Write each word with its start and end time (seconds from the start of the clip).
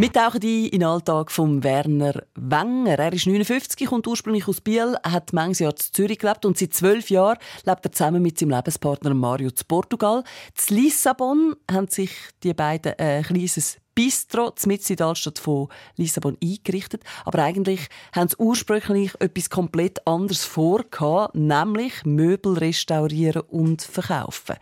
Wir 0.00 0.12
tauchen 0.12 0.40
ein 0.44 0.66
in 0.66 0.70
den 0.70 0.84
Alltag 0.84 1.32
von 1.32 1.64
Werner 1.64 2.22
Wenger. 2.36 3.00
Er 3.00 3.12
ist 3.12 3.26
59, 3.26 3.84
kommt 3.88 4.06
ursprünglich 4.06 4.46
aus 4.46 4.60
Biel, 4.60 4.94
hat 5.02 5.32
manches 5.32 5.58
Jahr 5.58 5.72
in 5.72 5.92
Zürich 5.92 6.20
gelebt 6.20 6.44
und 6.44 6.56
seit 6.56 6.72
zwölf 6.72 7.10
Jahren 7.10 7.36
lebt 7.64 7.84
er 7.84 7.90
zusammen 7.90 8.22
mit 8.22 8.38
seinem 8.38 8.50
Lebenspartner 8.50 9.12
Mario 9.12 9.50
zu 9.50 9.64
Portugal. 9.64 10.22
Zu 10.54 10.74
Lissabon 10.74 11.56
haben 11.68 11.88
sich 11.88 12.12
die 12.44 12.54
beiden 12.54 12.92
ein 12.96 13.24
kleines 13.24 13.78
Bistro 13.96 14.54
mitten 14.66 14.92
in 14.92 14.96
der 14.98 15.06
Altstadt 15.08 15.40
von 15.40 15.66
Lissabon 15.96 16.38
eingerichtet. 16.40 17.02
Aber 17.24 17.42
eigentlich 17.42 17.88
haben 18.14 18.28
sie 18.28 18.36
ursprünglich 18.38 19.20
etwas 19.20 19.50
komplett 19.50 20.06
anderes 20.06 20.44
vor, 20.44 20.84
nämlich 21.32 22.04
Möbel 22.04 22.56
restaurieren 22.56 23.42
und 23.48 23.82
verkaufen. 23.82 24.54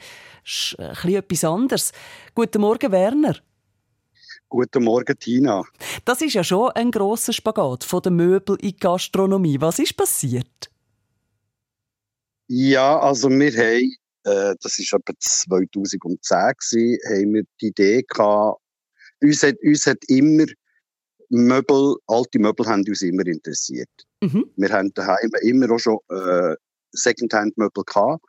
Das 0.42 0.54
ist 0.54 0.80
ein 0.80 0.88
bisschen 0.92 1.14
etwas 1.14 1.44
anderes. 1.44 1.92
Guten 2.34 2.62
Morgen, 2.62 2.90
Werner. 2.90 3.34
Guten 4.48 4.84
Morgen, 4.84 5.18
Tina. 5.18 5.64
Das 6.04 6.22
ist 6.22 6.34
ja 6.34 6.44
schon 6.44 6.70
ein 6.70 6.92
grosser 6.92 7.32
Spagat 7.32 7.82
von 7.82 8.00
der 8.02 8.12
Möbel 8.12 8.56
in 8.60 8.68
die 8.68 8.76
Gastronomie. 8.76 9.60
Was 9.60 9.80
ist 9.80 9.96
passiert? 9.96 10.70
Ja, 12.46 12.96
also 13.00 13.28
wir 13.28 13.52
haben, 13.52 13.96
äh, 14.22 14.54
das 14.60 14.78
war 14.78 15.00
etwa 15.00 15.12
2010, 15.18 16.08
gewesen, 16.20 16.98
haben 17.08 17.34
wir 17.34 17.42
die 17.60 17.66
Idee 17.66 18.04
gehabt, 18.06 18.60
uns 19.20 19.42
hat, 19.42 19.56
uns 19.64 19.86
hat 19.86 19.98
immer 20.06 20.46
Möbel, 21.28 21.96
alte 22.06 22.38
Möbel 22.38 22.66
haben 22.66 22.84
uns 22.86 23.02
immer 23.02 23.26
interessiert. 23.26 23.90
Mhm. 24.20 24.44
Wir 24.56 24.68
haben 24.68 24.94
daheim 24.94 25.30
immer 25.42 25.72
auch 25.72 25.80
schon 25.80 25.98
äh, 26.08 26.54
Secondhand-Möbel 26.92 27.82
gehabt. 27.84 28.24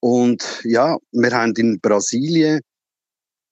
Und 0.00 0.62
ja, 0.64 0.98
wir 1.12 1.30
haben 1.30 1.54
in 1.56 1.78
Brasilien 1.80 2.60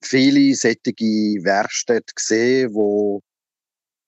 viele 0.01 0.55
solche 0.55 1.43
Werkstätten 1.43 2.13
gesehen, 2.15 2.73
wo 2.73 3.21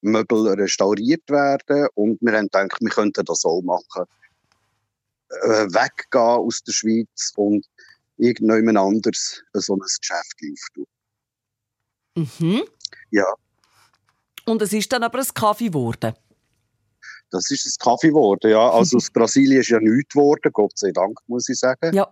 Möbel 0.02 0.47
restauriert 0.50 1.27
werden 1.30 1.88
und 1.95 2.19
wir 2.22 2.33
haben 2.33 2.45
gedacht, 2.45 2.81
wir 2.81 2.89
könnten 2.89 3.25
das 3.25 3.45
auch 3.45 3.61
machen. 3.61 4.05
Äh, 5.30 5.66
weggehen 5.67 6.22
aus 6.22 6.61
der 6.63 6.73
Schweiz 6.73 7.31
und 7.35 7.66
irgendjemand 8.17 8.77
anders 8.77 9.41
so 9.53 9.75
ein 9.75 9.80
Geschäft 9.80 10.39
auftun. 10.52 10.85
Mhm. 12.16 12.63
Ja. 13.11 13.25
Und 14.45 14.61
es 14.61 14.73
ist 14.73 14.91
dann 14.91 15.03
aber 15.03 15.19
ein 15.19 15.33
Kaffee 15.33 15.67
geworden? 15.67 16.13
Das 17.31 17.50
ist 17.50 17.66
ein 17.66 17.83
Kaffee 17.83 18.09
geworden, 18.09 18.52
ja. 18.52 18.69
Also 18.69 18.97
aus 18.97 19.09
Brasilien 19.13 19.61
ist 19.61 19.69
ja 19.69 19.80
nichts 19.80 20.13
geworden, 20.13 20.52
Gott 20.52 20.78
sei 20.78 20.91
Dank, 20.91 21.17
muss 21.28 21.50
ich 21.50 21.57
sagen. 21.57 21.95
Ja. 21.95 22.11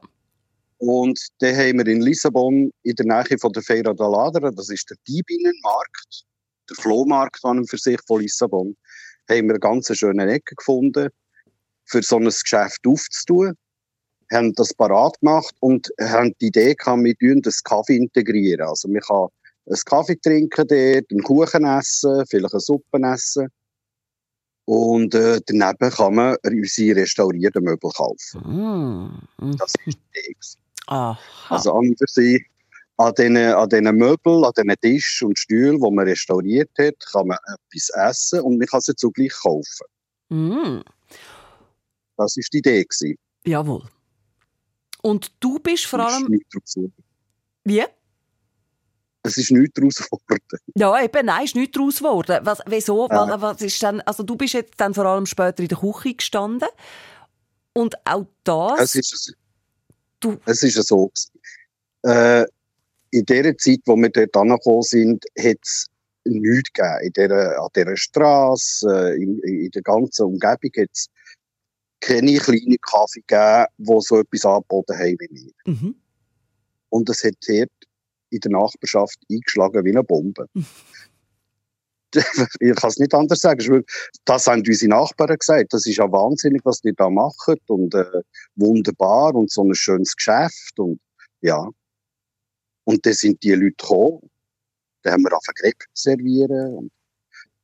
Und 0.81 1.19
dann 1.41 1.55
haben 1.55 1.77
wir 1.77 1.85
in 1.85 2.01
Lissabon, 2.01 2.71
in 2.81 2.95
der 2.95 3.05
Nähe 3.05 3.37
von 3.37 3.53
der 3.53 3.61
Feira 3.61 3.93
da 3.93 4.07
Ladera, 4.07 4.49
das 4.49 4.69
ist 4.69 4.89
der 4.89 4.97
Diebinenmarkt, 5.07 6.23
der 6.67 6.75
Flohmarkt 6.75 7.45
an 7.45 7.59
und 7.59 7.69
für 7.69 7.77
sich 7.77 7.99
von 8.07 8.19
Lissabon, 8.19 8.75
haben 9.29 9.45
wir 9.45 9.51
eine 9.51 9.59
ganz 9.59 9.95
schöne 9.95 10.25
Ecke 10.25 10.55
gefunden, 10.55 11.09
für 11.85 12.01
so 12.01 12.17
ein 12.17 12.25
Geschäft 12.25 12.79
aufzutun. 12.88 13.53
Haben 14.31 14.53
das 14.53 14.73
parat 14.73 15.19
gemacht 15.19 15.53
und 15.59 15.88
haben 15.99 16.33
die 16.41 16.47
Idee 16.47 16.73
gehabt, 16.73 17.03
wir 17.03 17.16
tun 17.16 17.43
das 17.43 17.61
Kaffee 17.61 17.97
integrieren. 17.97 18.67
Also 18.67 18.88
man 18.88 19.01
kann 19.01 19.27
einen 19.67 19.77
Kaffee 19.85 20.16
trinken 20.16 20.67
dort, 20.67 21.11
einen 21.11 21.21
Kuchen 21.21 21.63
essen, 21.63 22.25
vielleicht 22.27 22.55
eine 22.55 22.59
Suppe 22.59 22.99
essen. 23.03 23.49
Und 24.66 25.13
äh, 25.13 25.39
daneben 25.45 25.91
kann 25.91 26.16
man 26.16 26.38
unsere 26.44 27.01
restaurierten 27.01 27.63
Möbel 27.63 27.91
kaufen. 27.91 29.22
Mm. 29.38 29.57
Das 29.57 29.73
ist 29.85 30.00
die 30.16 30.19
Idee. 30.19 30.35
Aha. 30.91 31.18
Also 31.47 31.74
an 31.74 31.96
sich, 31.97 32.46
an 32.97 33.13
diesen, 33.18 33.38
an 33.38 33.69
diesen 33.69 33.96
Möbeln, 33.96 34.44
an 34.44 34.52
diesen 34.57 34.75
Tisch 34.81 35.24
und 35.24 35.40
Stühlen, 35.40 35.81
die 35.81 35.91
man 35.91 36.06
restauriert 36.06 36.69
hat, 36.78 37.00
kann 37.12 37.28
man 37.28 37.38
etwas 37.47 37.90
essen 38.09 38.41
und 38.41 38.57
man 38.57 38.68
kann 38.68 38.81
sie 38.81 38.94
zugleich 38.96 39.31
kaufen. 39.31 39.88
Mm. 40.30 40.81
Das 42.18 42.35
war 42.35 42.44
die 42.51 42.57
Idee. 42.57 42.84
Gewesen. 42.84 43.18
Jawohl. 43.46 43.84
Und 45.01 45.31
du 45.40 45.59
bist 45.59 45.85
vor 45.85 46.00
Es 46.00 46.18
ist 46.18 46.78
allem... 46.78 46.94
Wie? 47.63 47.84
Es 49.24 49.38
ist 49.38 49.51
nichts 49.51 49.75
daraus 49.75 49.96
geworden. 49.96 50.59
Ja, 50.75 51.01
eben, 51.01 51.25
nein, 51.25 51.46
ist 51.46 51.56
nichts 51.56 51.78
daraus 51.78 51.97
geworden. 52.00 52.40
Was, 52.44 52.59
wieso? 52.66 53.07
Ja. 53.07 53.30
Was, 53.30 53.41
was 53.41 53.62
ist 53.62 53.81
denn, 53.81 54.01
also 54.01 54.24
du 54.24 54.35
bist 54.35 54.56
jetzt 54.56 54.74
dann 54.78 54.94
vor 54.94 55.06
allem 55.06 55.25
später 55.25 55.63
in 55.63 55.69
der 55.69 55.78
Küche 55.78 56.16
gestanden. 56.16 56.69
Und 57.74 57.96
auch 58.06 58.25
das... 58.44 58.81
Es 58.81 58.96
ist, 58.96 59.38
Du- 60.21 60.37
es 60.45 60.63
ist 60.63 60.75
so. 60.87 61.07
gewesen. 61.07 61.31
Äh, 62.03 62.45
in 63.11 63.25
der 63.25 63.57
Zeit, 63.57 63.79
wo 63.85 63.95
wir 63.97 64.09
dort 64.09 64.35
angekommen 64.35 64.83
sind, 64.83 65.25
hat 65.37 65.57
es 65.61 65.87
nichts 66.23 66.71
gegeben. 66.73 66.99
In 67.03 67.13
dieser, 67.13 67.61
an 67.61 67.69
dieser 67.75 67.97
Straße, 67.97 68.87
äh, 68.89 69.21
in, 69.21 69.39
in 69.39 69.71
der 69.71 69.81
ganzen 69.81 70.23
Umgebung 70.27 70.71
hat 70.77 70.89
es 70.93 71.07
keine 71.99 72.37
kleinen 72.37 72.77
Kaffee 72.81 73.21
gegeben, 73.27 73.65
die 73.77 74.01
so 74.01 74.19
etwas 74.19 74.45
angeboten 74.45 74.97
haben 74.97 75.17
wie 75.19 75.29
wir. 75.31 75.73
Mhm. 75.73 75.95
Und 76.89 77.09
es 77.09 77.23
hat 77.23 77.35
dort 77.47 77.69
in 78.29 78.39
der 78.39 78.51
Nachbarschaft 78.51 79.17
eingeschlagen 79.29 79.83
wie 79.85 79.89
eine 79.89 80.03
Bombe. 80.03 80.47
ich 82.59 82.75
kann 82.75 82.89
es 82.89 82.97
nicht 82.97 83.13
anders 83.13 83.39
sagen. 83.39 83.83
Das 84.25 84.47
haben 84.47 84.63
unsere 84.66 84.89
Nachbarn 84.89 85.38
gesagt. 85.38 85.73
Das 85.73 85.85
ist 85.85 85.97
ja 85.97 86.11
wahnsinnig, 86.11 86.61
was 86.63 86.81
die 86.81 86.94
da 86.94 87.09
machen. 87.09 87.57
Und 87.67 87.94
äh, 87.95 88.22
wunderbar 88.55 89.35
und 89.35 89.51
so 89.51 89.63
ein 89.63 89.73
schönes 89.73 90.16
Geschäft. 90.16 90.79
Und 90.79 91.00
ja. 91.41 91.67
Und 92.83 93.05
dann 93.05 93.13
sind 93.13 93.41
die 93.44 93.51
Leute 93.51 93.75
gekommen. 93.77 94.29
Dann 95.03 95.13
haben 95.13 95.23
wir 95.23 95.35
auf 95.35 95.44
Crepe 95.55 95.85
servieren. 95.94 96.75
Und 96.75 96.91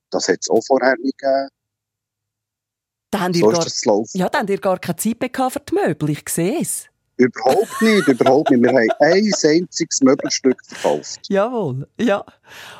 das 0.09 0.28
hat 0.28 0.40
es 0.41 0.50
auch 0.50 0.63
vorher 0.66 0.96
nicht 0.97 1.18
gegeben. 1.18 1.50
Da 3.12 3.22
habt 3.22 3.36
ihr 3.36 3.41
So 3.41 3.52
ist 3.52 3.86
gar, 3.86 4.03
ja, 4.13 4.30
da 4.30 4.40
habt 4.40 4.50
ihr 4.50 4.59
gar 4.59 4.80
keine 4.80 4.97
Zeit 4.97 5.34
gehabt 5.34 5.53
für 5.53 5.59
die 5.62 5.75
Möbel, 5.75 6.09
ich 6.09 6.28
sehe 6.28 6.59
es. 6.62 6.88
Überhaupt 7.18 7.82
nicht, 7.82 8.08
überhaupt 8.08 8.52
nicht. 8.52 8.62
Wir 8.62 8.70
haben 8.70 8.78
ein 8.78 8.90
einziges 9.00 10.02
Möbelstück 10.02 10.64
verkauft. 10.66 11.20
Jawohl, 11.30 11.88
ja. 12.00 12.24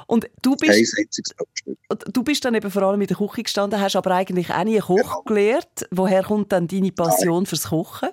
Und 0.06 0.30
du 0.44 0.52
Ein 0.52 0.58
bist, 0.60 0.96
einziges 0.98 1.34
Möbelstück. 1.40 2.14
du 2.14 2.24
bist 2.24 2.46
dann 2.46 2.54
eben 2.54 2.70
vor 2.70 2.84
allem 2.84 3.02
in 3.02 3.08
der 3.08 3.18
Küche 3.18 3.44
gestanden, 3.44 3.80
hast 3.82 3.96
aber 3.96 4.12
eigentlich 4.12 4.52
auch 4.52 4.64
nie 4.64 4.80
Koch 4.80 4.96
Genau. 4.98 5.22
gelernt. 5.24 5.88
Woher 5.92 6.24
kommt 6.24 6.52
dann 6.52 6.68
deine 6.68 6.92
Passion 6.92 7.46
fürs 7.48 7.70
Kochen? 7.70 8.10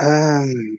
Ähm, 0.00 0.78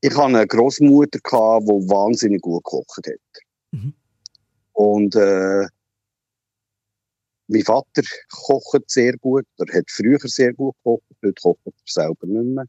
ich 0.00 0.10
hatte 0.10 0.24
eine 0.24 0.46
Großmutter, 0.46 1.18
die 1.20 1.88
wahnsinnig 1.88 2.40
gut 2.42 2.64
gekocht 2.64 2.96
hat. 3.06 3.42
Mhm. 3.70 3.94
Und 4.72 5.14
äh, 5.14 5.66
mein 7.50 7.64
Vater 7.64 8.02
kocht 8.30 8.90
sehr 8.90 9.16
gut, 9.18 9.44
er 9.58 9.78
hat 9.78 9.90
früher 9.90 10.18
sehr 10.22 10.52
gut 10.54 10.74
gekocht, 10.76 11.02
heute 11.22 11.40
kocht 11.42 11.58
er 11.64 11.72
selber 11.86 12.26
nicht 12.26 12.54
mehr. 12.54 12.64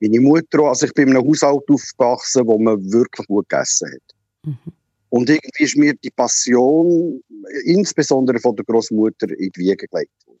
Meine 0.00 0.20
Mutter 0.20 0.60
also 0.60 0.86
ich 0.86 0.94
bin 0.94 1.08
in 1.08 1.16
einem 1.16 1.28
Haushalt 1.28 1.68
aufgewachsen, 1.68 2.46
wo 2.46 2.58
man 2.58 2.82
wirklich 2.90 3.26
gut 3.26 3.48
gegessen 3.48 3.92
hat. 3.92 4.16
Mhm. 4.44 4.72
Und 5.10 5.28
irgendwie 5.28 5.64
ist 5.64 5.76
mir 5.76 5.94
die 5.94 6.10
Passion, 6.10 7.22
insbesondere 7.64 8.38
von 8.38 8.56
der 8.56 8.64
Großmutter, 8.64 9.28
in 9.30 9.50
die 9.50 9.60
Wiege 9.60 9.86
gelegt 9.88 10.26
worden. 10.26 10.40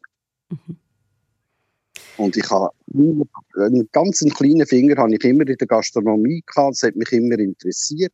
Mhm. 0.50 0.76
Und 2.16 2.36
ich 2.36 2.50
habe 2.50 2.70
einen 3.56 3.88
ganz 3.92 4.20
kleinen 4.34 4.66
Finger 4.66 4.96
habe 4.96 5.14
ich 5.14 5.24
immer 5.24 5.46
in 5.46 5.56
der 5.56 5.66
Gastronomie 5.66 6.42
gehabt. 6.46 6.74
Das 6.74 6.82
hat 6.82 6.96
mich 6.96 7.12
immer 7.12 7.38
interessiert. 7.38 8.12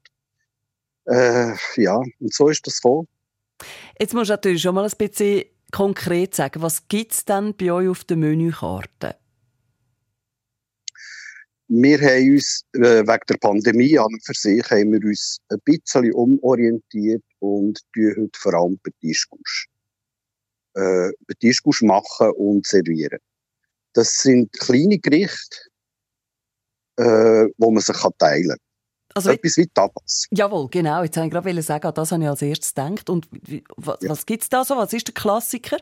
Äh, 1.07 1.55
ja, 1.77 1.97
und 1.97 2.33
so 2.33 2.49
ist 2.49 2.67
das 2.67 2.81
gekommen. 2.81 3.09
Jetzt 3.99 4.15
musst 4.15 4.29
du 4.29 4.35
natürlich 4.35 4.63
schon 4.63 4.75
mal 4.75 4.85
ein 4.85 4.93
bisschen 4.97 5.45
konkret 5.73 6.35
sagen, 6.35 6.63
was 6.63 6.89
gibt 6.89 7.13
es 7.13 7.25
denn 7.25 7.55
bei 7.57 7.73
euch 7.73 7.89
auf 7.89 8.05
der 8.05 8.17
Menükarte? 8.17 9.17
Wir 11.69 11.99
haben 11.99 12.33
uns 12.33 12.65
äh, 12.75 13.03
wegen 13.03 13.27
der 13.29 13.37
Pandemie 13.41 13.99
an 13.99 14.07
und 14.07 14.25
für 14.25 14.35
sich 14.35 14.63
haben 14.71 14.93
wir 14.93 15.05
uns 15.05 15.39
ein 15.49 15.59
bisschen 15.65 16.13
umorientiert 16.13 17.25
und 17.41 17.81
tun 17.93 18.15
heute 18.17 18.39
vor 18.39 18.55
allem 18.55 18.81
Tischgusch. 19.01 19.67
Äh, 20.75 21.11
Tischgusch 21.41 21.83
machen 21.83 22.31
und 22.37 22.67
servieren. 22.67 23.19
Das 23.95 24.13
sind 24.19 24.53
kleine 24.53 24.99
Gerichte, 24.99 25.57
äh, 26.99 27.47
wo 27.59 27.71
man 27.73 27.83
sich 27.83 27.97
teilen 28.19 28.49
kann. 28.49 28.66
Also, 29.17 29.31
Etwas 29.31 29.57
wie 29.57 29.67
Tapas. 29.67 30.27
jawohl, 30.31 30.69
genau. 30.71 31.03
Jetzt 31.03 31.17
wollte 31.17 31.39
ich 31.39 31.45
gerade 31.45 31.63
sagen, 31.63 31.87
an 31.87 31.95
das 31.95 32.13
habe 32.13 32.23
ich 32.23 32.29
als 32.29 32.43
erstes 32.43 32.75
gedacht. 32.75 33.09
Und 33.09 33.27
was, 33.79 33.97
Ja. 34.03 34.11
was 34.11 34.27
gibt 34.27 34.43
es 34.43 34.49
da 34.51 34.63
so? 34.63 34.77
Was 34.77 34.93
ist 34.93 35.09
der 35.09 35.15
Klassiker? 35.15 35.79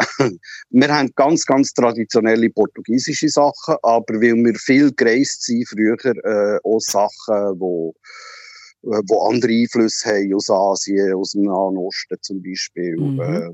wir 0.70 0.88
haben 0.94 1.12
ganz, 1.14 1.46
ganz 1.46 1.72
traditionelle 1.72 2.50
portugiesische 2.50 3.28
Sachen, 3.28 3.76
aber 3.82 4.14
weil 4.14 4.34
wir 4.34 4.54
viel 4.56 4.92
gereist 4.92 5.44
sind 5.44 5.68
früher, 5.68 5.96
äh, 6.04 6.58
auch 6.64 6.80
Sachen, 6.80 7.60
wo, 7.60 7.94
äh, 8.82 9.00
wo 9.08 9.28
andere 9.28 9.52
Einflüsse 9.52 10.08
haben 10.10 10.34
aus 10.34 10.50
Asien, 10.50 11.14
aus 11.14 11.32
dem 11.32 11.42
Nahen 11.42 11.76
Osten 11.78 12.16
zum 12.20 12.42
Beispiel. 12.42 12.96
Mhm. 12.96 13.20
Äh, 13.20 13.50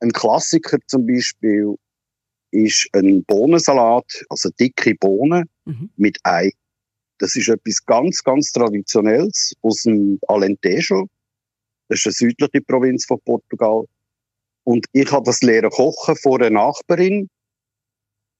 ein 0.00 0.12
Klassiker 0.12 0.78
zum 0.86 1.06
Beispiel 1.06 1.74
ist 2.50 2.88
ein 2.92 3.24
Bohnensalat, 3.24 4.24
also 4.28 4.50
dicke 4.58 4.94
Bohnen 4.94 5.48
mhm. 5.64 5.90
mit 5.96 6.18
Ei. 6.24 6.50
Das 7.18 7.34
ist 7.36 7.48
etwas 7.48 7.84
ganz, 7.84 8.22
ganz 8.22 8.52
Traditionelles 8.52 9.54
aus 9.62 9.82
dem 9.82 10.18
Alentejo. 10.28 11.08
Das 11.88 11.98
ist 11.98 12.06
eine 12.06 12.12
südliche 12.12 12.60
Provinz 12.62 13.06
von 13.06 13.20
Portugal. 13.24 13.84
Und 14.64 14.86
ich 14.92 15.10
habe 15.10 15.24
das 15.24 15.42
lernen 15.42 15.70
kochen 15.70 16.16
vor 16.16 16.40
einer 16.40 16.50
Nachbarin 16.50 17.28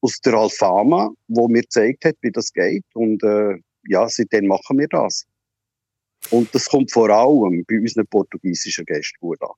aus 0.00 0.18
der 0.24 0.34
Alfama, 0.34 1.10
wo 1.26 1.48
mir 1.48 1.62
gezeigt 1.62 2.04
hat, 2.04 2.16
wie 2.20 2.30
das 2.30 2.52
geht. 2.52 2.84
Und 2.94 3.22
äh, 3.22 3.56
ja, 3.88 4.08
seitdem 4.08 4.46
machen 4.46 4.78
wir 4.78 4.88
das. 4.88 5.24
Und 6.30 6.54
das 6.54 6.68
kommt 6.68 6.92
vor 6.92 7.10
allem 7.10 7.64
bei 7.66 7.78
unseren 7.78 8.06
portugiesischen 8.06 8.84
Gästen 8.84 9.16
gut 9.20 9.40
an. 9.42 9.50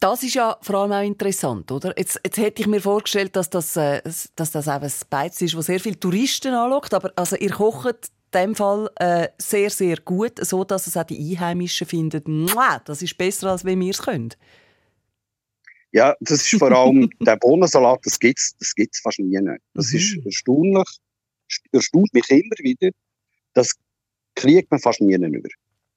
Das 0.00 0.22
ist 0.22 0.34
ja 0.34 0.56
vor 0.62 0.76
allem 0.76 0.92
auch 0.92 1.06
interessant, 1.06 1.70
oder? 1.70 1.92
Jetzt, 1.96 2.18
jetzt 2.24 2.38
hätte 2.38 2.62
ich 2.62 2.66
mir 2.66 2.80
vorgestellt, 2.80 3.36
dass 3.36 3.50
das, 3.50 3.76
äh, 3.76 4.00
dass 4.34 4.50
das 4.50 4.66
auch 4.66 4.80
ein 4.80 4.92
Beiz 5.10 5.40
ist, 5.42 5.54
das 5.54 5.66
sehr 5.66 5.78
viele 5.78 6.00
Touristen 6.00 6.54
anlockt. 6.54 6.94
Aber 6.94 7.12
also 7.16 7.36
ihr 7.36 7.50
kocht 7.50 8.10
in 8.32 8.40
dem 8.40 8.54
Fall 8.54 8.90
äh, 8.96 9.28
sehr, 9.36 9.68
sehr 9.68 9.98
gut, 9.98 10.42
so 10.42 10.64
dass 10.64 10.86
es 10.86 10.96
auch 10.96 11.04
die 11.04 11.18
Einheimischen 11.18 11.86
finden, 11.86 12.46
das 12.86 13.02
ist 13.02 13.18
besser, 13.18 13.50
als 13.50 13.64
wenn 13.64 13.80
wir 13.80 13.90
es 13.90 14.00
können. 14.00 14.30
Ja, 15.92 16.14
das 16.20 16.50
ist 16.50 16.58
vor 16.58 16.72
allem 16.72 17.10
der 17.20 17.36
Bohnensalat, 17.36 18.00
das 18.04 18.18
gibt's, 18.18 18.56
das 18.58 18.74
gibt's 18.74 19.00
fast 19.00 19.18
nie. 19.18 19.38
Das 19.74 19.90
mhm. 19.90 19.98
ist 19.98 20.18
erstaunlich, 20.24 20.88
erstaunt 21.72 22.14
mich 22.14 22.30
immer 22.30 22.56
wieder. 22.60 22.90
Das 23.52 23.74
kriegt 24.34 24.70
man 24.70 24.80
fast 24.80 25.00
nie 25.00 25.14
über. 25.14 25.48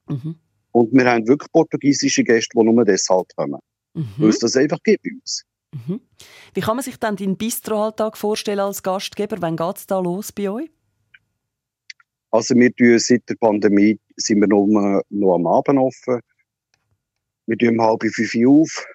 Mhm. 0.08 0.36
Und 0.72 0.92
wir 0.92 1.06
haben 1.06 1.26
wirklich 1.28 1.52
portugiesische 1.52 2.24
Gäste, 2.24 2.58
die 2.58 2.66
nur 2.66 2.84
deshalb 2.84 3.28
kommen. 3.36 3.60
Mhm. 3.94 4.14
Weil 4.18 4.30
es 4.30 4.40
das 4.40 4.56
einfach 4.56 4.82
gibt 4.84 5.04
bei 5.04 5.12
uns. 5.14 5.44
Mhm. 5.74 6.02
Wie 6.54 6.62
kann 6.62 6.76
man 6.76 6.84
sich 6.84 6.98
dann 6.98 7.16
deinen 7.16 7.38
Bistro-Alltag 7.38 8.18
vorstellen 8.18 8.60
als 8.60 8.84
Gastgeber? 8.84 9.38
Wann 9.42 9.58
geht 9.58 9.78
es 9.78 9.88
da 9.88 10.00
los 10.00 10.32
bei 10.32 10.50
euch? 10.50 10.70
Also 12.32 12.56
wir 12.56 12.74
tun 12.76 12.98
seit 13.00 13.28
der 13.30 13.36
Pandemie 13.36 14.00
sind 14.16 14.40
wir 14.40 14.48
nur 14.48 15.04
noch 15.10 15.36
am 15.36 15.48
Abend 15.48 15.80
offen. 15.80 16.20
Wir 17.46 17.58
tun 17.58 17.80
um 17.80 17.82
halb 17.82 18.04
fünf 18.04 18.36
auf 18.48 18.86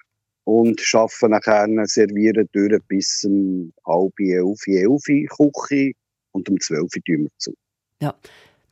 und 0.45 0.81
arbeiten 0.93 1.29
nachher, 1.29 1.85
servieren 1.85 2.49
durch 2.51 2.81
bis 2.87 3.23
um 3.25 3.71
halb 3.85 4.19
elf, 4.19 4.67
elf 4.67 5.53
Küche 5.53 5.93
und 6.31 6.49
um 6.49 6.59
zwölf 6.59 6.91
tun 6.91 7.23
wir 7.23 7.29
zu. 7.37 7.53
Ja. 8.01 8.15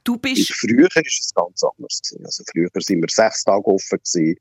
Du 0.03 0.17
bist... 0.17 0.49
Und 0.49 0.55
früher 0.55 0.87
war 0.95 1.03
es 1.05 1.31
ganz 1.35 1.63
anders. 1.63 2.01
Also 2.23 2.43
früher 2.51 2.69
waren 2.73 3.01
wir 3.01 3.09
sechs 3.09 3.43
Tage 3.43 3.65
offen 3.65 3.99
gewesen 3.99 4.35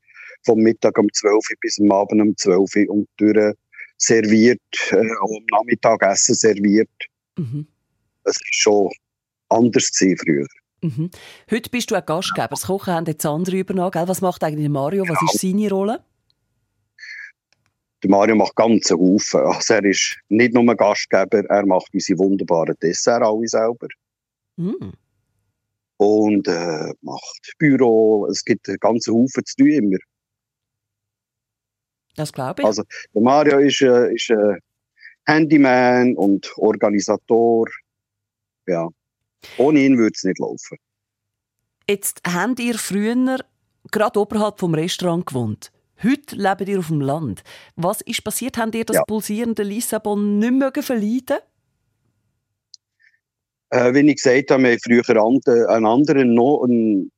vom 0.45 0.59
Mittag 0.59 0.97
um 0.97 1.11
12 1.11 1.33
Uhr 1.33 1.41
bis 1.61 1.79
am 1.79 1.91
Abend 1.91 2.21
um 2.21 2.37
12 2.37 2.75
Uhr 2.75 2.89
und 2.89 3.07
durch 3.17 3.53
serviert, 3.97 4.61
äh, 4.91 4.95
am 4.97 5.29
Nachmittag 5.51 6.03
Essen 6.03 6.35
serviert. 6.35 6.89
Mhm. 7.37 7.67
Das 8.23 8.35
ist 8.35 8.55
schon 8.55 8.91
anders 9.49 9.89
früher. 9.93 10.47
Mhm. 10.81 11.09
Heute 11.49 11.69
bist 11.69 11.89
du 11.89 11.95
ein 11.95 12.05
Gastgeber. 12.05 12.49
Das 12.49 12.67
Kochen 12.67 12.93
haben 12.93 13.05
jetzt 13.05 13.25
andere 13.25 13.57
übernommen. 13.57 13.91
Gell? 13.91 14.07
Was 14.07 14.21
macht 14.21 14.43
eigentlich 14.43 14.69
Mario? 14.69 15.03
Was 15.07 15.19
ja. 15.21 15.27
ist 15.31 15.41
seine 15.41 15.69
Rolle? 15.69 16.03
Der 18.03 18.11
Mario 18.11 18.35
macht 18.35 18.55
ganz 18.55 18.91
einen 18.91 18.99
Haufen. 18.99 19.39
Also 19.41 19.73
er 19.73 19.85
ist 19.85 20.17
nicht 20.29 20.53
nur 20.53 20.63
ein 20.63 20.77
Gastgeber, 20.77 21.43
er 21.45 21.65
macht 21.65 21.91
unsere 21.93 22.19
wunderbaren 22.19 22.75
Dessert 22.81 23.23
alle 23.23 23.47
selber. 23.47 23.87
Mhm. 24.57 24.93
Und 25.97 26.47
äh, 26.47 26.93
macht 27.01 27.53
Büro. 27.57 28.27
Es 28.27 28.45
gibt 28.45 28.69
einen 28.69 28.77
ganzen 28.77 29.15
Haufen 29.15 29.43
zu 29.45 29.55
tun 29.55 29.69
immer. 29.69 29.97
Das 32.17 32.33
glaube 32.33 32.61
ich. 32.61 32.65
Also, 32.65 32.83
der 33.13 33.21
Mario 33.21 33.59
ist, 33.59 33.81
äh, 33.81 34.13
ist 34.13 34.29
äh, 34.29 34.55
Handyman 35.25 36.15
und 36.15 36.51
Organisator. 36.57 37.67
Ja. 38.65 38.89
Ohne 39.57 39.79
ihn 39.79 39.97
würde 39.97 40.13
es 40.15 40.23
nicht 40.23 40.39
laufen. 40.39 40.77
Jetzt 41.87 42.21
habt 42.27 42.59
ihr 42.59 42.73
früher 42.73 43.39
gerade 43.91 44.19
oberhalb 44.19 44.59
vom 44.59 44.73
Restaurant 44.73 45.27
gewohnt. 45.27 45.71
Heute 46.03 46.35
lebt 46.35 46.67
ihr 46.67 46.79
auf 46.79 46.87
dem 46.87 47.01
Land. 47.01 47.43
Was 47.75 48.01
ist 48.01 48.23
passiert? 48.23 48.57
Habt 48.57 48.75
ihr 48.75 48.83
das 48.83 48.97
ja. 48.97 49.03
pulsierende 49.03 49.63
Lissabon 49.63 50.39
nicht 50.39 50.53
mehr 50.53 50.71
verleiden? 50.81 51.37
Äh, 53.69 53.93
wie 53.93 54.09
ich 54.09 54.21
gesagt 54.21 54.51
habe, 54.51 54.63
wir 54.63 54.71
haben 54.71 54.79
früher 54.79 55.69
einen 55.69 55.85
anderen, 55.85 56.33
noch 56.33 56.63
einen 56.63 57.11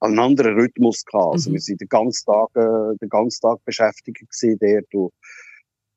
einen 0.00 0.18
anderen 0.18 0.54
Rhythmus 0.54 1.04
gehabt. 1.04 1.34
Also 1.34 1.50
mhm. 1.50 1.54
wir 1.54 1.60
sind 1.60 1.80
den 1.80 1.88
ganzen 1.88 2.24
Tag, 2.26 2.48
äh, 2.54 2.96
den 3.00 3.08
ganzen 3.08 3.40
Tag 3.40 3.64
beschäftigt 3.64 4.18
gewesen 4.18 4.58
dort 4.60 4.94
und 4.94 5.12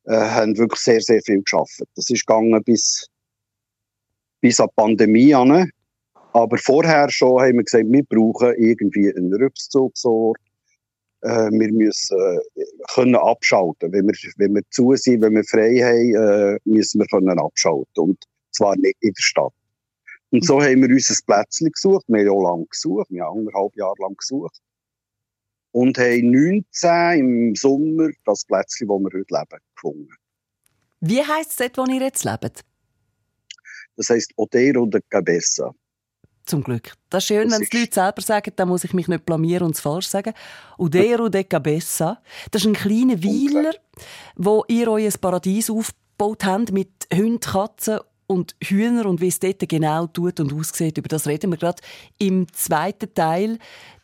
äh, 0.05 0.17
haben 0.17 0.57
wirklich 0.57 0.79
sehr, 0.79 1.01
sehr 1.01 1.21
viel 1.21 1.41
geschafft. 1.41 1.81
Das 1.95 2.09
ist 2.09 2.25
gegangen 2.25 2.63
bis, 2.63 3.07
bis 4.41 4.59
an 4.59 4.67
die 4.67 4.81
Pandemie 4.81 5.33
an. 5.33 5.69
Aber 6.33 6.57
vorher 6.57 7.09
schon 7.09 7.41
haben 7.41 7.57
wir 7.57 7.63
gesagt, 7.63 7.85
wir 7.88 8.03
brauchen 8.03 8.53
irgendwie 8.57 9.13
einen 9.13 9.33
Rückzugsort. 9.33 10.38
Äh, 11.21 11.49
wir 11.51 11.73
müssen 11.73 12.17
äh, 12.17 12.63
können 12.94 13.15
abschalten. 13.15 13.91
Wenn 13.91 14.07
wir, 14.07 14.13
wenn 14.38 14.55
wir 14.55 14.61
zu 14.69 14.95
sind, 14.95 15.21
wenn 15.23 15.33
wir 15.33 15.44
frei 15.44 15.77
haben, 15.79 16.15
äh, 16.15 16.59
müssen 16.65 16.99
wir 16.99 17.07
können 17.07 17.39
abschalten. 17.39 17.88
Und 17.95 18.23
zwar 18.51 18.75
nicht 18.75 18.97
in 19.01 19.13
der 19.13 19.21
Stadt. 19.21 19.53
Und 20.31 20.45
so 20.45 20.62
haben 20.62 20.81
wir 20.81 20.89
uns 20.89 21.09
ein 21.09 21.18
Plätzchen 21.25 21.71
gesucht. 21.71 22.06
Wir 22.07 22.19
haben 22.19 22.27
ja 22.27 22.50
lange 22.50 22.65
gesucht. 22.65 23.07
Wir 23.09 23.24
haben 23.24 23.39
anderthalb 23.39 23.75
Jahre 23.75 23.95
lang 24.00 24.15
gesucht. 24.15 24.59
Und 25.71 25.97
haben 25.97 26.31
19 26.31 27.19
im 27.19 27.56
Sommer 27.56 28.09
das 28.25 28.45
Plätzchen, 28.45 28.88
wo 28.88 29.00
wir 29.00 29.12
heute 29.13 29.33
leben, 29.33 29.63
gefunden. 29.75 30.09
Wie 31.00 31.21
heisst 31.24 31.51
es 31.51 31.57
dort, 31.57 31.77
wo 31.77 31.91
ihr 31.91 32.01
jetzt 32.01 32.24
lebt? 32.24 32.63
Das 33.95 34.09
heisst 34.09 34.33
Otero 34.35 34.85
de 34.85 35.01
Cabeza. 35.09 35.74
Zum 36.45 36.63
Glück. 36.63 36.94
Das 37.09 37.23
ist 37.23 37.27
schön, 37.27 37.50
das 37.50 37.57
wenn 37.57 37.63
es 37.63 37.69
die 37.69 37.80
Leute 37.80 37.94
selber 37.94 38.21
sagen, 38.21 38.53
dann 38.56 38.69
muss 38.69 38.83
ich 38.83 38.94
mich 38.94 39.07
nicht 39.07 39.25
blamieren 39.25 39.68
und 39.68 39.75
es 39.75 39.81
falsch 39.81 40.07
sagen. 40.07 40.33
Odero 40.77 41.30
de 41.30 41.44
Cabeza. 41.44 42.21
Das 42.51 42.62
ist 42.62 42.68
ein 42.68 42.73
kleiner 42.73 43.21
Weiler, 43.21 43.73
wo 44.35 44.63
ihr 44.68 44.89
euch 44.89 45.06
ein 45.06 45.19
Paradies 45.19 45.69
aufgebaut 45.69 46.45
habt 46.45 46.71
mit 46.71 46.89
Hunden, 47.13 47.39
Katzen 47.39 48.00
und 48.27 48.56
Hühner 48.62 49.06
und 49.06 49.21
wie 49.21 49.29
es 49.29 49.39
dort 49.39 49.68
genau 49.68 50.07
tut 50.07 50.40
und 50.40 50.54
aussieht, 50.54 50.97
über 50.97 51.07
das 51.07 51.28
reden 51.28 51.52
wir 51.52 51.57
gerade 51.57 51.81
im 52.19 52.52
zweiten 52.54 53.13
Teil 53.13 53.57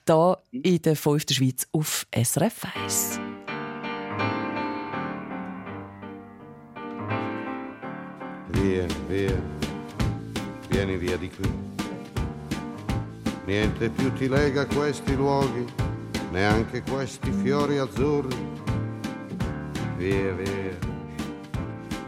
da 0.06 0.38
in 0.52 0.82
der 0.82 0.96
5. 0.96 1.26
Schweiz 1.30 1.68
auf 1.72 2.08
SRF 2.12 2.66
1. 2.76 3.20
Via, 8.54 8.86
via, 9.10 9.42
vieni 10.70 10.98
via 10.98 11.18
di 11.18 11.30
qui. 11.30 11.50
Niente 13.46 13.90
più 13.90 14.14
ti 14.14 14.30
lega 14.30 14.66
questi 14.68 15.16
luoghi, 15.16 15.66
neanche 16.32 16.82
questi 16.84 17.30
fiori 17.32 17.78
azzurri. 17.78 18.36
Via, 19.98 20.34
via 20.34 20.93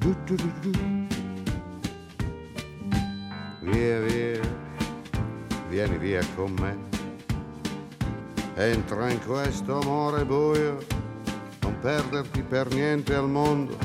Du, 0.00 0.14
du, 0.26 0.36
du, 0.36 0.70
via, 3.62 4.00
via, 4.00 4.40
vieni 5.68 5.98
via 5.98 6.20
con 6.36 6.54
me. 6.60 6.76
Entra 8.54 9.10
in 9.10 9.18
questo 9.26 9.80
amore 9.80 10.24
buio, 10.24 10.78
non 11.62 11.76
perderti 11.80 12.42
per 12.42 12.72
niente 12.72 13.12
al 13.16 13.28
mondo. 13.28 13.76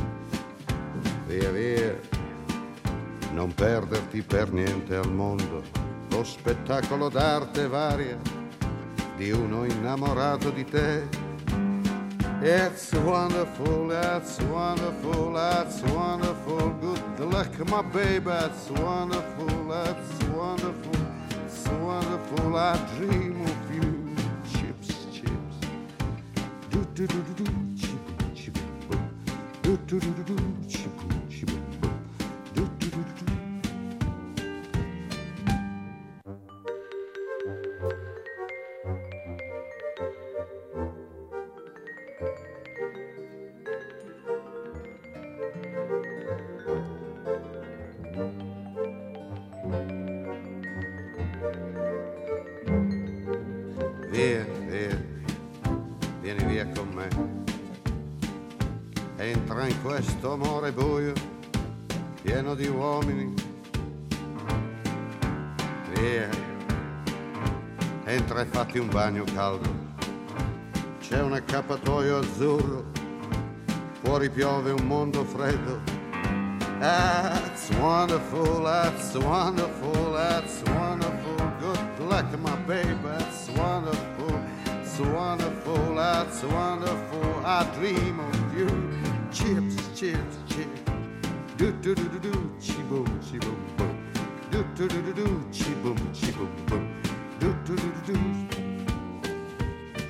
Via, 1.25 1.49
via, 1.49 1.99
non 3.31 3.51
perderti 3.51 4.21
per 4.21 4.51
niente 4.51 4.95
al 4.95 5.11
mondo. 5.11 5.63
Lo 6.11 6.23
spettacolo 6.23 7.09
d'arte 7.09 7.67
varia 7.67 8.19
di 9.17 9.31
uno 9.31 9.65
innamorato 9.65 10.51
di 10.51 10.63
te 10.63 11.23
It's 12.45 12.91
wonderful, 12.91 13.89
it's 13.91 14.37
wonderful, 14.41 15.37
it's 15.37 15.81
wonderful. 15.83 16.02
Luck, 17.43 17.69
my 17.69 17.81
baby, 17.81 18.31
it's 18.31 18.69
wonderful, 18.69 19.73
it's 19.73 20.23
wonderful, 20.29 20.95
it's 21.45 21.67
wonderful. 21.67 22.55
I 22.55 22.77
dream 22.95 23.41
of 23.41 23.75
you. 23.75 24.15
Chips, 24.49 25.07
chips. 25.11 25.57
Do 26.69 26.85
do 26.95 27.05
do 27.05 27.21
do 27.21 27.43
do, 27.43 27.51
chip, 27.75 27.99
chip. 28.33 28.57
Do 29.61 29.77
do 29.87 29.99
do 29.99 30.11
do 30.13 30.23
do, 30.23 30.37
chip, 30.69 30.82
Via, 54.13 54.45
via, 54.69 55.03
vieni 56.21 56.43
via 56.43 56.67
con 56.67 56.87
me. 56.93 57.07
Entra 59.15 59.65
in 59.65 59.81
questo 59.81 60.33
amore 60.33 60.71
buio, 60.71 61.13
pieno 62.21 62.53
di 62.53 62.67
uomini. 62.67 63.33
Via, 65.95 66.29
entra 68.03 68.41
e 68.41 68.45
fatti 68.45 68.77
un 68.77 68.89
bagno 68.89 69.23
caldo. 69.33 69.67
C'è 70.99 71.19
un 71.19 71.33
accappatoio 71.33 72.19
azzurro, 72.19 72.85
fuori 74.03 74.29
piove 74.29 74.73
un 74.73 74.85
mondo 74.85 75.23
freddo. 75.23 75.81
That's 76.77 77.71
wonderful, 77.79 78.61
that's 78.61 79.15
wonderful, 79.15 80.13
that's 80.13 80.61
wonderful. 80.67 81.35
Good 81.59 82.07
luck, 82.07 82.37
my 82.37 82.55
baby, 82.67 82.93
it's 84.93 85.01
wonderful, 85.09 85.95
that's 85.95 86.43
wonderful. 86.43 87.41
I 87.43 87.65
dream 87.75 88.19
of 88.19 88.57
you. 88.57 88.67
Chips, 89.31 89.75
chips, 89.95 90.37
chips. 90.47 90.81
Do 91.57 91.71
do 91.81 91.95
do 91.95 92.09
do 92.09 92.19
do, 92.19 92.51
chi 92.61 92.81
boom, 92.89 93.05
chi 93.21 93.39
boom 93.39 93.57
boom. 93.77 93.97
Do 94.51 94.63
do 94.75 94.87
do 94.87 95.01
do 95.01 95.13
do, 95.13 95.49
chi 95.51 95.73
boom, 95.81 95.97
boom. 96.67 96.83
Do 97.39 97.55
do 97.65 97.75
do 97.75 97.91
do 98.05 98.13
do. 98.13 98.19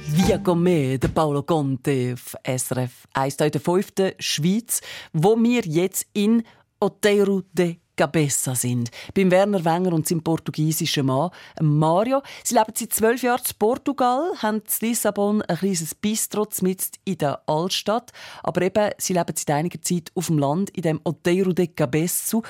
Via 0.05 0.55
me, 0.55 0.97
der 0.97 1.09
Paolo 1.09 1.43
Conte 1.43 2.13
auf 2.13 2.35
SRF 2.45 3.07
1 3.13 3.39
in 3.39 3.51
der 3.51 3.61
fünften 3.61 4.11
Schweiz, 4.19 4.81
wo 5.13 5.37
wir 5.37 5.61
jetzt 5.65 6.05
in 6.13 6.43
Oteiro 6.79 7.43
de 7.53 7.77
Cabeça 7.95 8.55
sind. 8.55 8.89
Beim 9.13 9.31
Werner 9.31 9.63
Wenger 9.63 9.93
und 9.93 10.07
seinem 10.07 10.23
portugiesischen 10.23 11.05
Mann 11.05 11.29
Mario. 11.62 12.21
Sie 12.43 12.55
leben 12.55 12.73
seit 12.73 12.93
zwölf 12.93 13.21
Jahren 13.21 13.43
in 13.47 13.57
Portugal, 13.57 14.31
haben 14.41 14.57
in 14.57 14.88
Lissabon 14.88 15.41
ein 15.43 15.57
kleines 15.57 15.95
Bistro 15.95 16.47
mitten 16.62 16.91
in 17.05 17.17
der 17.17 17.41
Altstadt. 17.47 18.12
Aber 18.41 18.62
eben, 18.62 18.91
sie 18.97 19.13
leben 19.13 19.35
seit 19.35 19.51
einiger 19.51 19.81
Zeit 19.81 20.12
auf 20.15 20.27
dem 20.27 20.39
Land, 20.39 20.69
in 20.71 20.81
dem 20.81 21.01
Oteiro 21.03 21.53
de 21.53 21.67
Cabeça. 21.67 22.41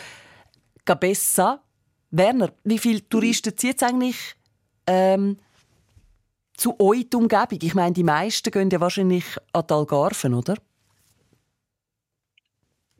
Cabeça. 0.85 1.59
Werner, 2.11 2.53
wie 2.63 2.77
viele 2.77 3.07
Touristen 3.09 3.57
zieht 3.57 3.81
es 3.81 3.87
eigentlich 3.87 4.35
ähm, 4.85 5.37
zu 6.55 6.79
euch 6.79 7.09
die 7.09 7.17
Umgebung? 7.17 7.59
Ich 7.61 7.73
meine, 7.73 7.93
die 7.93 8.03
meisten 8.03 8.51
gehen 8.51 8.69
ja 8.69 8.79
wahrscheinlich 8.79 9.25
an 9.51 9.63
die 9.67 9.73
Algarven, 9.73 10.35
oder? 10.35 10.55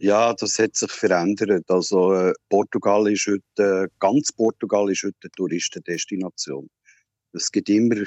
Ja, 0.03 0.33
das 0.33 0.59
hat 0.59 0.75
sich 0.75 0.91
verändert. 0.91 1.63
Also 1.69 2.13
äh, 2.13 2.33
Portugal 2.49 3.09
ist 3.09 3.25
heute, 3.25 3.85
äh, 3.85 3.87
ganz 3.99 4.33
Portugal 4.33 4.91
ist 4.91 5.03
heute 5.03 5.15
eine 5.23 5.31
Touristendestination. 5.31 6.69
Es 7.31 7.49
gibt 7.49 7.69
immer, 7.69 8.03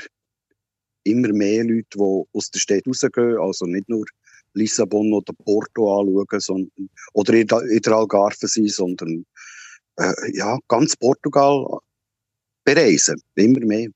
immer 1.04 1.32
mehr 1.32 1.64
Leute, 1.64 1.86
die 1.94 2.22
aus 2.34 2.50
der 2.50 2.58
Stadt 2.58 2.86
rausgehen, 2.86 3.38
also 3.40 3.64
nicht 3.64 3.88
nur 3.88 4.04
Lissabon 4.52 5.10
oder 5.14 5.32
Porto 5.42 5.98
anschauen, 5.98 6.38
sondern, 6.38 6.90
oder 7.14 7.32
in 7.32 7.46
der, 7.46 7.92
Algarve 7.94 8.46
sind, 8.46 8.70
sondern 8.70 9.24
äh, 9.96 10.12
ja, 10.34 10.58
ganz 10.68 10.94
Portugal 10.98 11.78
bereisen, 12.62 13.22
immer 13.36 13.60
mehr. 13.60 13.88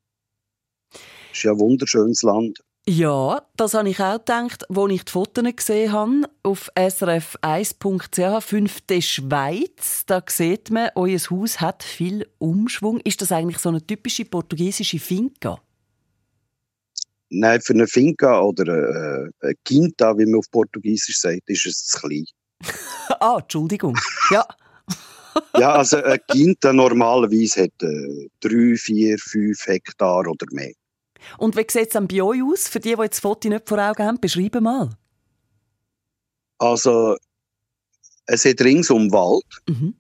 Es 0.95 1.01
ist 1.35 1.43
ja 1.43 1.53
ein 1.53 1.61
wunderschönes 1.61 2.23
Land. 2.23 2.61
Ja, 2.93 3.47
das 3.57 3.75
habe 3.75 3.89
ich 3.89 4.01
auch 4.01 4.19
gedacht, 4.19 4.69
als 4.69 4.93
ich 4.93 5.05
die 5.05 5.13
Fotos 5.13 5.45
gesehen 5.55 5.93
habe. 5.93 6.23
Auf 6.43 6.73
srf1.ch, 6.75 8.45
fünfte 8.45 9.01
Schweiz, 9.01 10.03
da 10.07 10.21
sieht 10.29 10.71
man, 10.71 10.91
euer 10.97 11.21
Haus 11.31 11.61
hat 11.61 11.85
viel 11.85 12.27
Umschwung. 12.39 12.99
Ist 13.05 13.23
das 13.23 13.31
eigentlich 13.31 13.59
so 13.59 13.69
eine 13.69 13.87
typische 13.87 14.25
portugiesische 14.25 14.99
Finca? 14.99 15.63
Nein, 17.29 17.61
für 17.61 17.75
eine 17.75 17.87
Finca 17.87 18.41
oder 18.41 18.67
äh, 18.67 19.31
eine 19.41 19.55
Quinta, 19.65 20.19
wie 20.19 20.27
man 20.27 20.41
auf 20.41 20.51
Portugiesisch 20.51 21.21
sagt, 21.21 21.49
ist 21.49 21.67
es 21.67 21.87
zu 21.87 22.01
klein. 22.01 22.25
ah, 23.21 23.39
Entschuldigung. 23.41 23.97
Ja. 24.33 24.45
ja, 25.57 25.75
also 25.75 25.99
eine 25.99 26.19
Quinta 26.19 26.73
normalerweise 26.73 27.63
hat 27.63 27.83
äh, 27.85 28.29
drei, 28.41 28.75
vier, 28.75 29.17
fünf 29.17 29.65
Hektar 29.65 30.27
oder 30.27 30.47
mehr. 30.51 30.73
Und 31.39 31.57
wie 31.57 31.67
sieht 31.69 31.89
es 31.89 31.93
dann 31.93 32.09
bei 32.09 32.23
euch 32.23 32.43
aus? 32.43 32.69
Für 32.69 32.81
die, 32.81 32.95
die 32.95 33.03
jetzt 33.03 33.17
das 33.17 33.21
Foto 33.21 33.49
nicht 33.49 33.69
vor 33.69 33.79
Augen 33.79 34.05
haben, 34.05 34.21
beschreibe 34.21 34.61
mal. 34.61 34.91
Also, 36.59 37.17
es 38.27 38.45
hat 38.45 38.61
ringsum 38.61 39.11
Wald. 39.13 39.45
Mhm. 39.69 39.95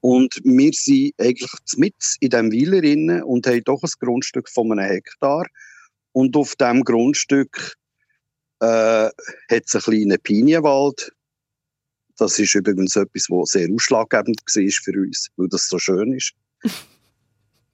Und 0.00 0.40
wir 0.44 0.72
sind 0.72 1.12
eigentlich 1.18 1.50
mit 1.76 1.94
in 2.20 2.30
diesem 2.30 2.52
Weiler 2.52 3.26
und 3.26 3.46
haben 3.46 3.64
doch 3.64 3.82
ein 3.82 3.90
Grundstück 4.00 4.48
von 4.48 4.72
einem 4.72 4.90
Hektar. 4.90 5.46
Und 6.12 6.36
auf 6.36 6.56
diesem 6.56 6.84
Grundstück 6.84 7.76
äh, 8.60 8.66
hat 8.66 9.12
es 9.50 9.74
einen 9.74 9.82
kleinen 9.82 10.20
Pinienwald. 10.22 11.12
Das 12.16 12.38
ist 12.38 12.54
übrigens 12.54 12.96
etwas, 12.96 13.26
was 13.28 13.50
sehr 13.50 13.68
ausschlaggebend 13.70 14.40
war 14.40 14.82
für 14.84 14.98
uns, 14.98 15.28
weil 15.36 15.48
das 15.48 15.68
so 15.68 15.78
schön 15.78 16.12
ist. 16.12 16.32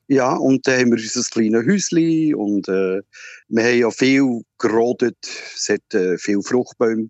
Ja, 0.08 0.36
und 0.36 0.66
dann 0.66 0.80
haben 0.80 0.92
wir 0.92 0.98
unser 0.98 1.22
kleines 1.30 1.66
Häuschen 1.66 2.34
und 2.34 2.68
äh, 2.68 3.02
wir 3.48 3.64
haben 3.64 3.78
ja 3.78 3.90
viel 3.90 4.42
gerodet. 4.58 5.18
Es 5.54 5.68
hat 5.68 5.94
äh, 5.94 6.16
viel 6.16 6.40
Fruchtbäume 6.42 7.08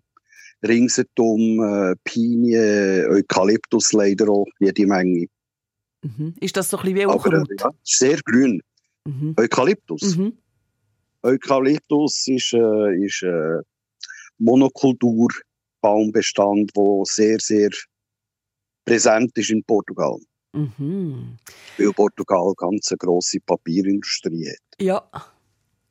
ringsherum, 0.63 1.63
äh, 1.63 1.95
Pinien, 2.03 3.05
Eukalyptus 3.09 3.93
leider 3.93 4.27
auch, 4.29 4.47
jede 4.59 4.87
Menge. 4.87 5.27
Mhm. 6.01 6.33
Ist 6.39 6.57
das 6.57 6.69
so 6.69 6.77
ein 6.77 6.83
bisschen 6.83 6.97
wie 6.97 7.05
Unkraut? 7.05 7.47
ja, 7.59 7.69
sehr 7.83 8.19
grün. 8.25 8.61
Mhm. 9.05 9.35
Eukalyptus. 9.37 10.17
Mhm. 10.17 10.33
Eukalyptus 11.23 12.27
ist, 12.27 12.53
äh, 12.53 13.05
ist 13.05 13.23
äh, 13.23 13.61
Monokulturbaumbestand, 14.39 16.71
der 16.75 17.01
sehr, 17.05 17.39
sehr 17.39 17.69
präsent 18.85 19.35
ist 19.37 19.49
in 19.49 19.63
Portugal. 19.63 20.19
Mhm. 20.57 21.37
Weil 21.77 21.93
Portugal 21.93 22.53
ganz 22.57 22.91
eine 22.91 22.97
grosse 22.97 23.39
Papierindustrie 23.39 24.49
hat. 24.49 24.81
Ja. 24.81 25.03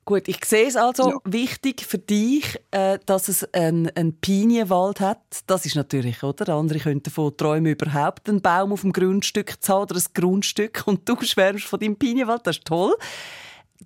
Gut, 0.05 0.29
ich 0.29 0.45
sehe 0.45 0.69
es 0.69 0.77
also 0.77 1.11
Ja. 1.11 1.17
wichtig 1.25 1.85
für 1.85 1.99
dich, 1.99 2.61
äh, 2.71 3.01
dass 3.07 3.27
es 3.27 3.43
einen, 3.53 3.89
einen 3.97 4.13
Pinienwald 4.21 5.01
hat. 5.01 5.19
Das 5.49 5.67
ist 5.67 5.75
natürlich, 5.75 6.23
oder? 6.23 6.55
Andere 6.55 6.79
könnten 6.79 7.03
davon 7.03 7.37
träumen, 7.37 7.73
überhaupt 7.73 8.29
einen 8.29 8.41
Baum 8.41 8.73
auf 8.73 8.83
dem 8.83 8.93
Grundstück 8.93 9.61
zu 9.61 9.73
haben 9.75 9.83
oder 9.83 9.97
ein 9.97 10.05
Grundstück 10.15 10.85
und 10.87 11.09
du 11.09 11.17
schwärmst 11.23 11.65
von 11.65 11.81
deinem 11.81 11.97
Pinienwald. 11.97 12.47
Das 12.47 12.59
ist 12.59 12.65
toll. 12.67 12.95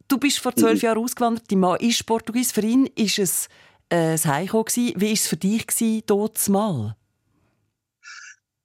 Du 0.09 0.19
bist 0.19 0.41
vor 0.41 0.55
zwölf 0.55 0.83
Mhm. 0.83 0.87
Jahren 0.87 0.99
ausgewandert. 0.99 1.51
Dein 1.51 1.61
Mann 1.61 1.81
ist 1.81 2.05
Portugies. 2.05 2.53
Für 2.53 2.61
ihn 2.67 2.85
ist 2.97 3.19
es 3.19 3.49
äh, 3.89 4.19
das 4.19 4.63
gewesen. 4.65 4.93
Wie 5.01 5.07
war 5.07 5.13
es 5.13 5.27
für 5.27 5.37
dich 5.37 5.67
dort 6.07 6.49
mal? 6.51 6.97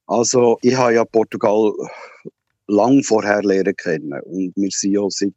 Also, 0.08 0.58
ich 0.62 0.76
habe 0.76 0.94
ja 0.94 1.06
Portugal 1.06 1.74
lang 2.68 3.04
vorher 3.04 3.44
lernen 3.44 3.76
kennen. 3.76 4.20
Und 4.24 4.54
wir 4.56 4.70
sind 4.72 4.94
ja 4.94 5.02
seit 5.10 5.34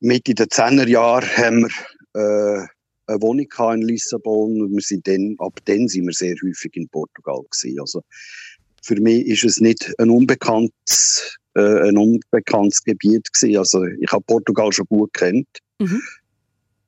Mitte 0.00 0.34
der 0.34 0.46
10er 0.46 0.86
Jahre 0.88 1.26
haben 1.36 1.68
wir 2.14 2.60
äh, 2.62 2.66
eine 3.06 3.22
Wohnung 3.22 3.46
in 3.74 3.82
Lissabon. 3.82 4.60
Und 4.62 4.72
wir 4.72 4.82
sind 4.82 5.06
dann, 5.06 5.36
ab 5.38 5.58
dann 5.64 5.88
sind 5.88 6.06
wir 6.06 6.12
sehr 6.12 6.36
häufig 6.44 6.74
in 6.74 6.88
Portugal 6.88 7.42
gewesen. 7.50 7.80
Also, 7.80 8.02
für 8.82 9.00
mich 9.00 9.26
ist 9.26 9.44
es 9.44 9.60
nicht 9.60 9.92
ein 9.98 10.10
unbekanntes, 10.10 11.36
äh, 11.54 11.88
ein 11.88 11.96
unbekanntes 11.96 12.82
Gebiet 12.84 13.32
gewesen. 13.32 13.56
Also, 13.58 13.84
ich 13.84 14.12
habe 14.12 14.24
Portugal 14.26 14.72
schon 14.72 14.86
gut 14.86 15.12
kennt. 15.14 15.48
Mhm. 15.78 16.02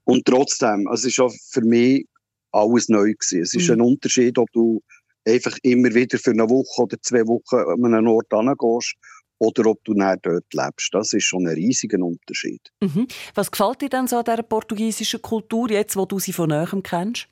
Und 0.05 0.25
trotzdem, 0.25 0.89
also 0.89 1.07
es 1.07 1.13
ist 1.13 1.21
auch 1.21 1.33
für 1.51 1.63
mich 1.63 2.05
alles 2.53 2.89
neu 2.89 3.13
gewesen. 3.13 3.43
Es 3.43 3.55
ist 3.55 3.69
Mhm. 3.69 3.75
ein 3.75 3.81
Unterschied, 3.83 4.39
ob 4.39 4.51
du 4.53 4.83
einfach 5.27 5.57
immer 5.63 5.95
wieder 5.95 6.19
für 6.19 6.31
eine 6.31 6.49
Woche 6.49 6.83
oder 6.83 7.01
zwei 7.01 7.27
Wochen 7.27 7.85
an 7.85 7.95
einen 7.95 8.09
Ort 8.09 8.29
hingehst 8.31 8.97
oder 9.39 9.71
ob 9.71 9.83
du 9.85 9.95
dann 9.95 10.19
dort 10.23 10.53
lebst. 10.53 10.93
Das 10.93 11.13
ist 11.13 11.25
schon 11.25 11.47
ein 11.47 11.55
riesiger 11.55 11.99
Unterschied. 11.99 12.61
Mhm. 12.81 13.09
Was 13.35 13.51
gefällt 13.51 13.81
dir 13.81 13.89
denn 13.89 14.07
so 14.07 14.19
an 14.19 14.25
dieser 14.25 14.43
portugiesischen 14.43 15.23
Kultur, 15.23 15.71
jetzt 15.71 15.97
wo 15.97 16.05
du 16.05 16.19
sie 16.19 16.33
von 16.33 16.49
näherem 16.49 16.83
kennst? 16.83 17.27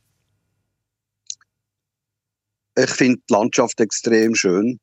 Ich 2.76 2.90
finde 2.90 3.20
die 3.28 3.32
Landschaft 3.32 3.80
extrem 3.80 4.34
schön. 4.34 4.80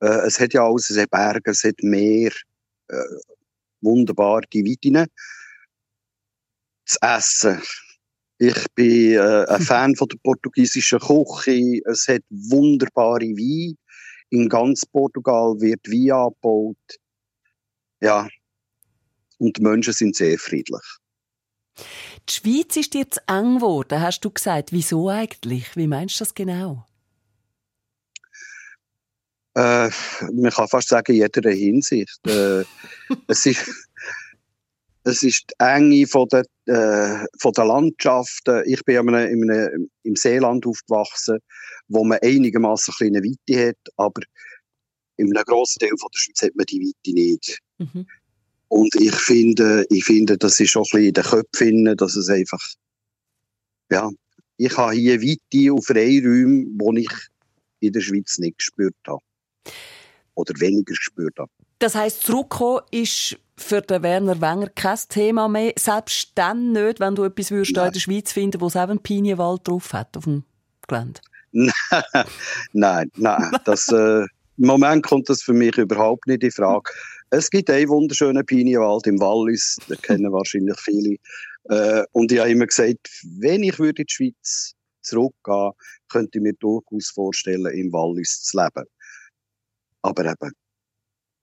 Äh, 0.00 0.26
es 0.26 0.40
hat 0.40 0.54
ja 0.54 0.64
alles, 0.64 0.90
es 0.90 0.98
hat 0.98 1.10
Berge, 1.10 1.50
es 1.50 1.64
hat 1.64 1.82
Meer, 1.82 2.32
äh, 2.88 2.96
wunderbar 3.80 4.42
die 4.52 4.64
Weiten. 4.64 5.06
Das 6.86 6.96
Essen. 7.18 7.60
Ich 8.42 8.64
bin 8.74 9.16
äh, 9.16 9.44
ein 9.48 9.60
Fan 9.60 9.94
von 9.94 10.08
der 10.08 10.16
portugiesischen 10.16 10.98
Küche. 10.98 11.82
Es 11.84 12.08
hat 12.08 12.22
wunderbare 12.30 13.26
Weine. 13.36 13.74
In 14.30 14.48
ganz 14.48 14.86
Portugal 14.86 15.60
wird 15.60 15.86
Wein 15.86 16.10
angebaut. 16.10 16.78
Ja. 18.00 18.26
Und 19.36 19.58
die 19.58 19.62
Menschen 19.62 19.92
sind 19.92 20.16
sehr 20.16 20.38
friedlich. 20.38 20.80
Die 21.76 22.32
Schweiz 22.32 22.78
ist 22.78 22.94
dir 22.94 23.10
zu 23.10 23.20
eng 23.26 23.56
geworden, 23.56 24.00
hast 24.00 24.20
du 24.20 24.30
gesagt. 24.30 24.72
Wieso 24.72 25.10
eigentlich? 25.10 25.76
Wie 25.76 25.86
meinst 25.86 26.18
du 26.18 26.24
das 26.24 26.34
genau? 26.34 26.86
Äh, 29.54 29.90
man 30.32 30.50
kann 30.50 30.68
fast 30.68 30.88
sagen, 30.88 31.12
in 31.12 31.18
jeder 31.18 31.50
Hinsicht. 31.50 32.26
Äh, 32.26 32.64
es, 33.26 33.44
ist, 33.44 33.89
es 35.10 35.22
ist 35.22 35.44
die 35.50 35.54
Enge 35.64 36.06
von 36.06 36.28
der, 36.28 36.44
äh, 36.66 37.26
von 37.38 37.52
der 37.52 37.64
Landschaften. 37.64 38.62
Ich 38.66 38.82
bin 38.84 38.96
in 38.96 39.14
einem, 39.14 39.42
in 39.42 39.50
einem, 39.50 39.90
im 40.04 40.16
Seeland 40.16 40.66
aufgewachsen, 40.66 41.38
wo 41.88 42.04
man 42.04 42.18
einigermaßen 42.22 42.94
eine 42.98 43.10
kleine 43.10 43.28
Weite 43.28 43.68
hat, 43.68 43.92
aber 43.96 44.22
in 45.16 45.36
einem 45.36 45.44
grossen 45.44 45.80
Teil 45.80 45.90
von 45.98 46.08
der 46.12 46.18
Schweiz 46.18 46.42
hat 46.42 46.56
man 46.56 46.66
die 46.66 46.80
Weite 46.80 47.14
nicht. 47.14 47.58
Mhm. 47.78 48.06
Und 48.68 48.94
ich 48.94 49.14
finde, 49.14 49.84
ich 49.90 50.04
finde, 50.04 50.38
das 50.38 50.60
ist 50.60 50.76
auch 50.76 50.86
ein 50.92 51.02
bisschen 51.02 51.08
in 51.08 51.14
den 51.14 51.24
Köpfen, 51.24 51.96
dass 51.96 52.16
es 52.16 52.28
einfach, 52.28 52.64
ja, 53.90 54.08
ich 54.56 54.76
habe 54.76 54.94
hier 54.94 55.20
Weite 55.20 55.72
auf 55.72 55.86
Freiräume, 55.86 56.66
die 56.66 57.00
ich 57.00 57.12
in 57.80 57.92
der 57.92 58.00
Schweiz 58.00 58.38
nicht 58.38 58.58
gespürt 58.58 58.94
habe 59.06 59.22
oder 60.34 60.54
weniger 60.60 60.92
gespürt 60.92 61.38
habe. 61.38 61.50
Das 61.80 61.94
heisst, 61.94 62.24
zurückkommen 62.24 62.82
ist 62.90 63.38
für 63.56 63.80
den 63.80 64.02
Werner 64.02 64.38
Wenger 64.42 64.68
kein 64.68 64.98
Thema 65.08 65.48
mehr, 65.48 65.72
selbst 65.78 66.32
dann 66.34 66.72
nicht, 66.72 67.00
wenn 67.00 67.14
du 67.14 67.24
etwas 67.24 67.50
würdest 67.50 67.70
in 67.74 67.92
der 67.92 68.00
Schweiz 68.00 68.32
finden, 68.32 68.60
wo 68.60 68.66
es 68.66 68.76
eben 68.76 68.98
Pinienwald 68.98 69.66
drauf 69.66 69.94
hat 69.94 70.14
auf 70.14 70.24
dem 70.24 70.44
Gelände. 70.86 71.20
nein, 72.74 73.10
nein, 73.16 73.50
das, 73.64 73.88
äh, 73.88 74.20
im 74.58 74.66
Moment 74.66 75.06
kommt 75.06 75.30
das 75.30 75.42
für 75.42 75.54
mich 75.54 75.78
überhaupt 75.78 76.26
nicht 76.26 76.42
in 76.42 76.50
Frage. 76.50 76.90
Es 77.30 77.48
gibt 77.48 77.70
einen 77.70 77.88
wunderschönen 77.88 78.44
Pinienwald 78.44 79.06
im 79.06 79.18
Wallis, 79.18 79.78
den 79.88 80.00
kennen 80.02 80.30
wahrscheinlich 80.32 80.78
viele. 80.78 81.16
Äh, 81.70 82.04
und 82.12 82.30
ich 82.30 82.40
habe 82.40 82.50
immer 82.50 82.66
gesagt, 82.66 83.08
wenn 83.38 83.62
ich 83.62 83.78
würde 83.78 84.02
in 84.02 84.06
die 84.06 84.12
Schweiz 84.12 84.74
zurückgehen, 85.00 85.72
könnte 86.10 86.36
ich 86.38 86.42
mir 86.42 86.52
durchaus 86.60 87.08
vorstellen, 87.08 87.72
im 87.72 87.90
Wallis 87.90 88.42
zu 88.42 88.58
leben. 88.58 88.86
Aber 90.02 90.26
eben, 90.26 90.52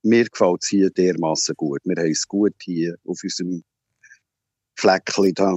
mir 0.07 0.25
gefällt 0.25 0.63
es 0.63 0.69
hier 0.69 0.89
dermaßen 0.89 1.55
gut. 1.55 1.81
Wir 1.83 1.95
haben 1.95 2.11
es 2.11 2.27
gut 2.27 2.55
hier 2.61 2.95
auf 3.05 3.19
unserem 3.23 3.63
Fleckchen 4.75 5.33
da. 5.33 5.55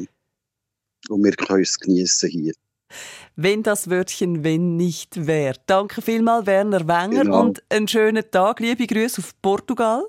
Und 1.09 1.25
wir 1.25 1.33
können 1.33 1.63
es 1.63 1.79
genießen 1.79 2.29
hier. 2.29 2.53
Wenn 3.37 3.63
das 3.63 3.89
Wörtchen 3.89 4.45
wenn 4.45 4.77
nicht 4.77 5.27
wäre. 5.27 5.57
Danke 5.67 6.03
vielmals, 6.03 6.47
Werner 6.47 6.87
Wenger, 6.87 7.25
genau. 7.25 7.43
und 7.43 7.63
einen 7.69 7.89
schönen 7.89 8.29
Tag. 8.31 8.61
Liebe 8.61 8.87
Grüße 8.87 9.21
auf 9.21 9.33
Portugal. 9.41 10.05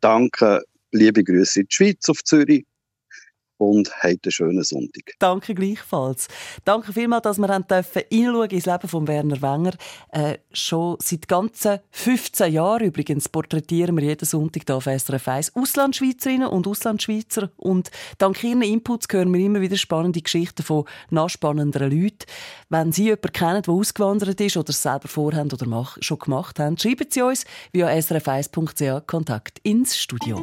Danke, 0.00 0.62
liebe 0.92 1.24
Grüße 1.24 1.60
in 1.60 1.66
die 1.66 1.74
Schweiz, 1.74 2.08
auf 2.08 2.22
Zürich 2.22 2.64
und 3.58 3.90
habt 4.02 4.24
einen 4.24 4.32
schönen 4.32 4.62
Sonntag. 4.62 5.14
Danke 5.18 5.54
gleichfalls. 5.54 6.28
Danke 6.64 6.92
vielmals, 6.92 7.22
dass 7.22 7.38
wir 7.38 7.48
reinschauen 7.48 8.50
ins 8.50 8.66
Leben 8.66 8.88
von 8.88 9.08
Werner 9.08 9.40
Wenger. 9.42 9.72
Äh, 10.10 10.38
schon 10.52 10.96
seit 11.00 11.28
ganzen 11.28 11.78
15 11.90 12.52
Jahren 12.52 12.86
übrigens 12.86 13.28
porträtieren 13.28 13.96
wir 13.96 14.04
jeden 14.04 14.24
Sonntag 14.24 14.62
hier 14.66 14.76
auf 14.76 14.84
SRF 14.84 15.28
1 15.28 15.56
Auslandschweizerinnen 15.56 16.48
und 16.48 16.66
Auslandschweizer 16.66 17.50
und 17.56 17.90
dank 18.18 18.42
ihren 18.44 18.62
Inputs 18.62 19.06
hören 19.10 19.32
wir 19.32 19.40
immer 19.40 19.60
wieder 19.60 19.76
spannende 19.76 20.20
Geschichten 20.20 20.62
von 20.62 20.84
nachspannenden 21.10 21.90
Leuten. 21.90 22.26
Wenn 22.68 22.92
Sie 22.92 23.04
jemanden 23.04 23.32
kennen, 23.32 23.62
der 23.62 23.74
ausgewandert 23.74 24.40
ist 24.40 24.56
oder 24.56 24.70
es 24.70 24.82
selber 24.82 25.08
vorhaben 25.08 25.50
oder 25.52 25.86
schon 26.00 26.18
gemacht 26.18 26.58
haben, 26.58 26.78
schreiben 26.78 27.06
Sie 27.08 27.22
uns 27.22 27.44
via 27.72 27.88
srf1.ch 27.88 29.06
Kontakt 29.06 29.60
ins 29.62 29.96
Studio. 29.96 30.42